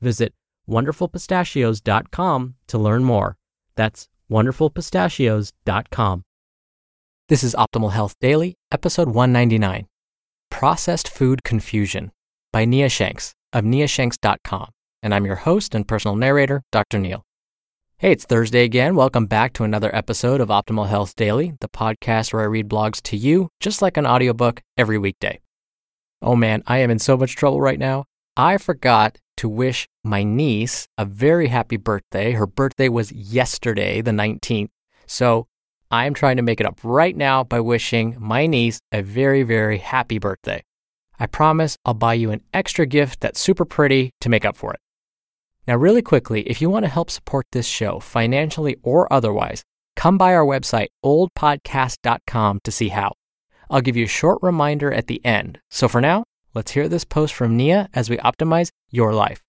[0.00, 0.34] Visit
[0.68, 3.36] wonderfulpistachios.com to learn more.
[3.74, 6.24] That's wonderfulpistachios.com.
[7.28, 9.86] This is Optimal Health Daily, episode 199
[10.50, 12.12] Processed Food Confusion
[12.52, 14.68] by Nia Shanks of niashanks.com.
[15.02, 16.98] And I'm your host and personal narrator, Dr.
[16.98, 17.24] Neil.
[17.98, 18.96] Hey, it's Thursday again.
[18.96, 23.00] Welcome back to another episode of Optimal Health Daily, the podcast where I read blogs
[23.02, 25.40] to you, just like an audiobook, every weekday.
[26.20, 28.04] Oh man, I am in so much trouble right now.
[28.36, 32.32] I forgot to wish my niece a very happy birthday.
[32.32, 34.68] Her birthday was yesterday, the 19th.
[35.06, 35.46] So
[35.90, 39.78] I'm trying to make it up right now by wishing my niece a very, very
[39.78, 40.62] happy birthday.
[41.18, 44.72] I promise I'll buy you an extra gift that's super pretty to make up for
[44.72, 44.80] it.
[45.66, 49.62] Now, really quickly, if you want to help support this show financially or otherwise,
[49.96, 53.12] come by our website, oldpodcast.com, to see how.
[53.70, 55.60] I'll give you a short reminder at the end.
[55.70, 56.24] So for now,
[56.54, 59.42] let's hear this post from Nia as we optimize your life.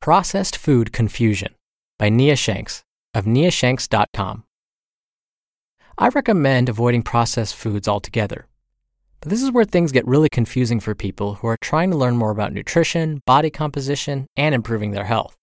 [0.00, 1.54] Processed Food Confusion
[1.98, 2.82] by Nia Shanks
[3.14, 4.44] of niashanks.com.
[5.98, 8.46] I recommend avoiding processed foods altogether.
[9.20, 12.16] But this is where things get really confusing for people who are trying to learn
[12.16, 15.36] more about nutrition, body composition, and improving their health.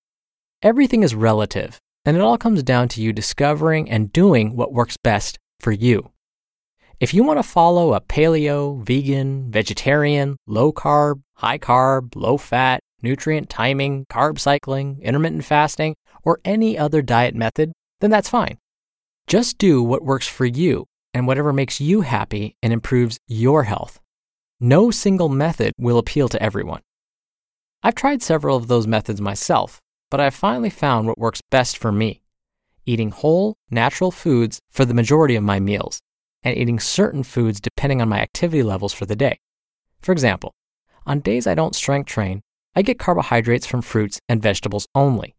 [0.61, 4.97] Everything is relative, and it all comes down to you discovering and doing what works
[5.01, 6.11] best for you.
[6.99, 12.81] If you want to follow a paleo, vegan, vegetarian, low carb, high carb, low fat,
[13.01, 17.71] nutrient timing, carb cycling, intermittent fasting, or any other diet method,
[18.01, 18.57] then that's fine.
[19.27, 24.01] Just do what works for you and whatever makes you happy and improves your health.
[24.59, 26.81] No single method will appeal to everyone.
[27.81, 29.79] I've tried several of those methods myself,
[30.11, 32.21] but I've finally found what works best for me
[32.85, 36.01] eating whole, natural foods for the majority of my meals,
[36.43, 39.39] and eating certain foods depending on my activity levels for the day.
[40.01, 40.53] For example,
[41.05, 42.41] on days I don't strength train,
[42.75, 45.35] I get carbohydrates from fruits and vegetables only.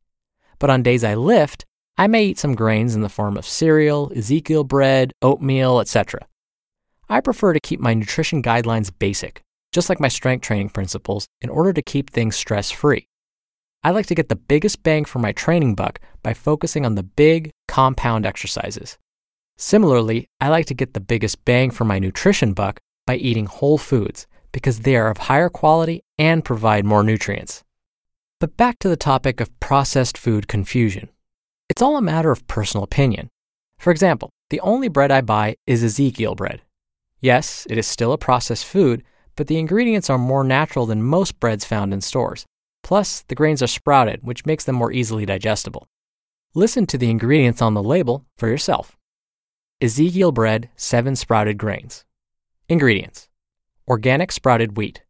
[0.58, 1.64] But on days I lift,
[1.96, 6.26] I may eat some grains in the form of cereal, Ezekiel bread, oatmeal, etc.
[7.08, 11.50] I prefer to keep my nutrition guidelines basic, just like my strength training principles, in
[11.50, 13.06] order to keep things stress free.
[13.82, 17.02] I like to get the biggest bang for my training buck by focusing on the
[17.02, 18.98] big, compound exercises.
[19.62, 23.76] Similarly, I like to get the biggest bang for my nutrition buck by eating whole
[23.76, 27.62] foods because they are of higher quality and provide more nutrients.
[28.40, 31.10] But back to the topic of processed food confusion.
[31.68, 33.28] It's all a matter of personal opinion.
[33.78, 36.62] For example, the only bread I buy is Ezekiel bread.
[37.20, 39.02] Yes, it is still a processed food,
[39.36, 42.46] but the ingredients are more natural than most breads found in stores.
[42.82, 45.86] Plus, the grains are sprouted, which makes them more easily digestible.
[46.54, 48.96] Listen to the ingredients on the label for yourself.
[49.82, 52.04] Ezekiel bread, 7 sprouted grains.
[52.68, 53.30] Ingredients.
[53.88, 55.00] Organic sprouted wheat,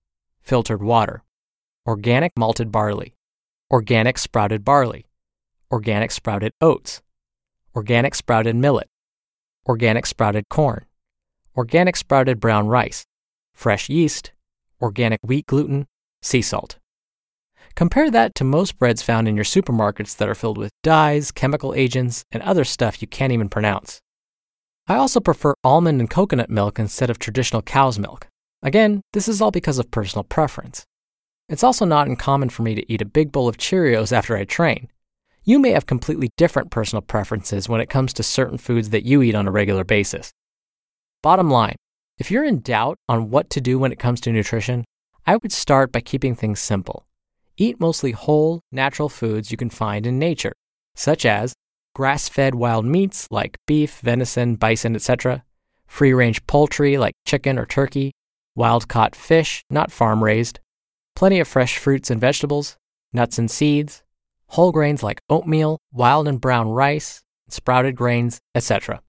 [0.42, 1.24] filtered water,
[1.88, 3.16] organic malted barley,
[3.68, 5.06] organic sprouted barley,
[5.72, 7.02] organic sprouted oats,
[7.74, 8.88] organic sprouted millet,
[9.68, 10.86] organic sprouted corn,
[11.56, 13.04] organic sprouted brown rice,
[13.52, 14.30] fresh yeast,
[14.80, 15.88] organic wheat gluten,
[16.22, 16.78] sea salt.
[17.74, 21.74] Compare that to most breads found in your supermarkets that are filled with dyes, chemical
[21.74, 24.00] agents, and other stuff you can't even pronounce.
[24.88, 28.26] I also prefer almond and coconut milk instead of traditional cow's milk.
[28.62, 30.84] Again, this is all because of personal preference.
[31.48, 34.44] It's also not uncommon for me to eat a big bowl of Cheerios after I
[34.44, 34.88] train.
[35.42, 39.22] You may have completely different personal preferences when it comes to certain foods that you
[39.22, 40.30] eat on a regular basis.
[41.22, 41.76] Bottom line,
[42.18, 44.84] if you're in doubt on what to do when it comes to nutrition,
[45.26, 47.06] I would start by keeping things simple.
[47.56, 50.52] Eat mostly whole, natural foods you can find in nature,
[50.94, 51.54] such as
[52.00, 55.44] grass fed wild meats like beef, venison, bison, etc.,
[55.86, 58.10] free range poultry like chicken or turkey,
[58.54, 60.60] wild caught fish, not farm raised,
[61.14, 62.78] plenty of fresh fruits and vegetables,
[63.12, 64.02] nuts and seeds,
[64.46, 67.20] whole grains like oatmeal, wild and brown rice,
[67.50, 69.02] sprouted grains, etc.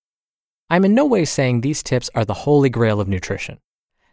[0.70, 3.60] I'm in no way saying these tips are the holy grail of nutrition.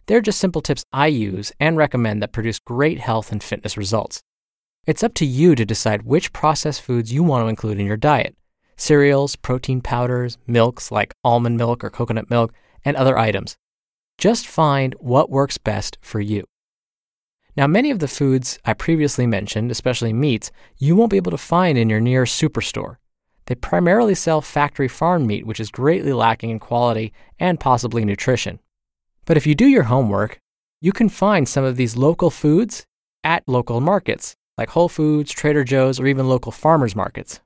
[0.06, 4.22] They're just simple tips I use and recommend that produce great health and fitness results.
[4.86, 7.96] It's up to you to decide which processed foods you want to include in your
[7.96, 8.36] diet
[8.78, 12.54] cereals, protein powders, milks like almond milk or coconut milk,
[12.84, 13.58] and other items.
[14.16, 16.44] Just find what works best for you.
[17.56, 21.36] Now, many of the foods I previously mentioned, especially meats, you won't be able to
[21.36, 22.96] find in your nearest superstore.
[23.46, 28.60] They primarily sell factory farm meat, which is greatly lacking in quality and possibly nutrition.
[29.24, 30.38] But if you do your homework,
[30.80, 32.86] you can find some of these local foods
[33.24, 37.40] at local markets, like Whole Foods, Trader Joe's, or even local farmers markets.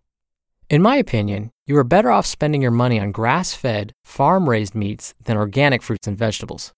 [0.73, 4.75] In my opinion, you are better off spending your money on grass fed, farm raised
[4.75, 6.73] meats than organic fruits and vegetables.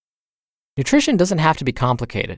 [0.76, 2.36] Nutrition doesn't have to be complicated.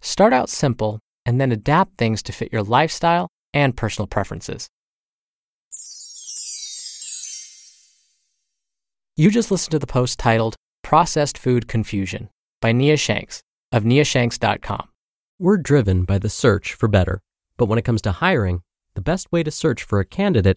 [0.00, 4.68] Start out simple and then adapt things to fit your lifestyle and personal preferences.
[9.16, 10.54] You just listened to the post titled
[10.84, 12.30] Processed Food Confusion
[12.60, 13.42] by Nia Shanks
[13.72, 14.90] of niashanks.com.
[15.40, 17.20] We're driven by the search for better,
[17.56, 18.60] but when it comes to hiring,
[18.94, 20.56] the best way to search for a candidate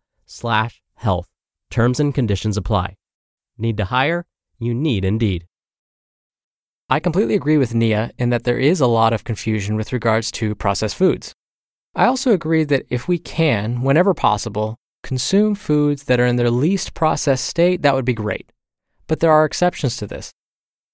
[0.31, 1.27] slash health.
[1.69, 2.95] Terms and conditions apply.
[3.57, 4.25] Need to hire?
[4.59, 5.45] You need Indeed.
[6.89, 10.29] I completely agree with Nia in that there is a lot of confusion with regards
[10.33, 11.33] to processed foods.
[11.95, 16.49] I also agree that if we can, whenever possible, consume foods that are in their
[16.49, 18.51] least processed state, that would be great.
[19.07, 20.31] But there are exceptions to this.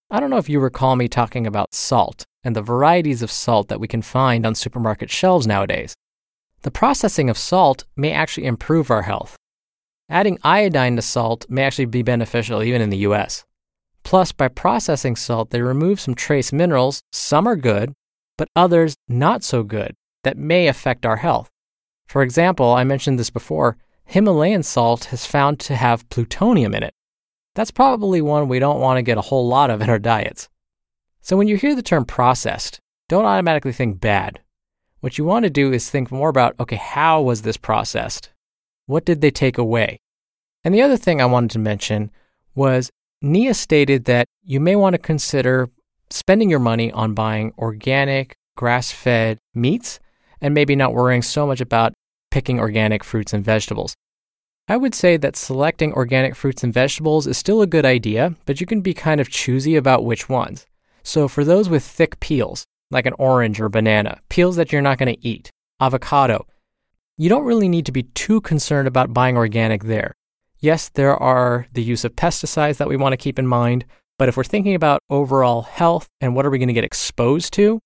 [0.10, 3.68] I don't know if you recall me talking about salt and the varieties of salt
[3.68, 5.96] that we can find on supermarket shelves nowadays.
[6.62, 9.36] The processing of salt may actually improve our health.
[10.10, 13.46] Adding iodine to salt may actually be beneficial even in the US.
[14.04, 17.02] Plus, by processing salt, they remove some trace minerals.
[17.12, 17.94] Some are good,
[18.38, 19.94] but others not so good
[20.24, 21.50] that may affect our health.
[22.08, 26.94] For example, I mentioned this before Himalayan salt has found to have plutonium in it.
[27.56, 30.48] That's probably one we don't want to get a whole lot of in our diets.
[31.20, 34.40] So when you hear the term processed, don't automatically think bad.
[35.08, 38.34] What you want to do is think more about okay, how was this processed?
[38.88, 40.02] What did they take away?
[40.66, 42.12] And the other thing I wanted to mention
[42.56, 42.90] was
[43.22, 45.70] Nia stated that you may want to consider
[46.10, 50.02] spending your money on buying organic, grass fed meats
[50.42, 51.94] and maybe not worrying so much about
[52.30, 53.96] picking organic fruits and vegetables.
[54.68, 58.60] I would say that selecting organic fruits and vegetables is still a good idea, but
[58.60, 60.66] you can be kind of choosy about which ones.
[61.02, 64.98] So, for those with thick peels, like an orange or banana, peels that you're not
[64.98, 66.46] going to eat, avocado.
[67.18, 70.14] You don't really need to be too concerned about buying organic there.
[70.60, 73.86] Yes, there are the use of pesticides that we want to keep in mind,
[74.18, 77.54] but if we're thinking about overall health and what are we going to get exposed
[77.54, 77.80] to,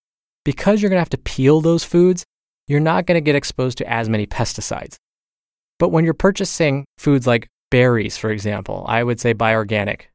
[0.46, 2.26] because you're going to have to peel those foods,
[2.68, 4.96] you're not going to get exposed to as many pesticides.
[5.80, 10.12] But when you're purchasing foods like berries, for example, I would say buy organic.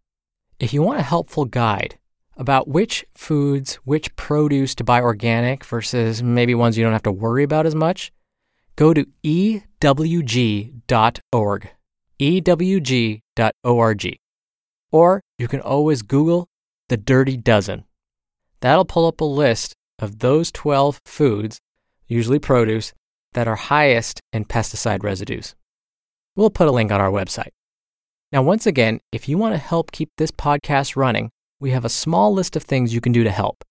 [0.58, 1.98] If you want a helpful guide
[2.36, 7.12] about which foods, which produce to buy organic versus maybe ones you don't have to
[7.12, 8.12] worry about as much,
[8.76, 10.70] go to ewg.org.
[12.20, 14.16] ewg.org.
[14.92, 16.46] Or you can always Google
[16.88, 17.84] the Dirty Dozen.
[18.60, 21.58] That'll pull up a list of those 12 foods,
[22.06, 22.92] usually produce,
[23.32, 25.54] that are highest in pesticide residues.
[26.36, 27.50] We'll put a link on our website.
[28.32, 31.88] Now, once again, if you want to help keep this podcast running, we have a
[31.88, 33.64] small list of things you can do to help.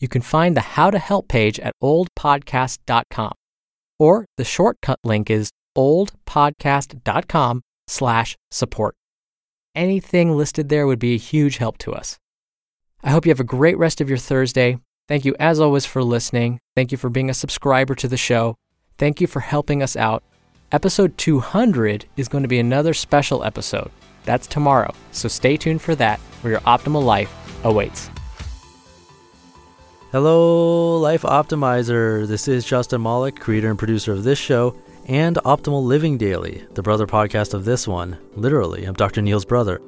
[0.00, 3.32] You can find the How to Help page at oldpodcast.com,
[3.98, 8.94] or the shortcut link is oldpodcast.com slash support.
[9.74, 12.18] Anything listed there would be a huge help to us.
[13.02, 14.78] I hope you have a great rest of your Thursday.
[15.08, 16.60] Thank you, as always, for listening.
[16.76, 18.56] Thank you for being a subscriber to the show.
[18.98, 20.22] Thank you for helping us out.
[20.70, 23.90] Episode 200 is going to be another special episode.
[24.24, 27.32] That's tomorrow, so stay tuned for that, where your optimal life
[27.64, 28.10] awaits.
[30.12, 32.26] Hello, Life Optimizer.
[32.26, 34.76] This is Justin Malik, creator and producer of this show
[35.06, 38.18] and Optimal Living Daily, the brother podcast of this one.
[38.36, 39.22] Literally, I'm Dr.
[39.22, 39.80] Neil's brother.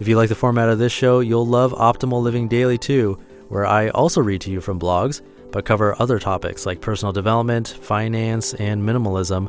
[0.00, 3.18] If you like the format of this show, you'll love Optimal Living Daily too,
[3.48, 7.68] where I also read to you from blogs, but cover other topics like personal development,
[7.80, 9.48] finance, and minimalism